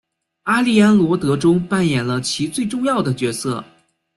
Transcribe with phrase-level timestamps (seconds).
[0.45, 3.63] 阿丽安萝德中扮演了其最重要的角色。